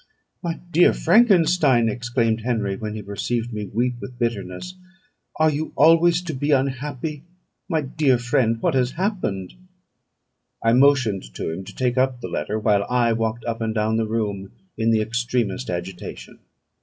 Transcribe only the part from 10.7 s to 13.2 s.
motioned to him to take up the letter, while I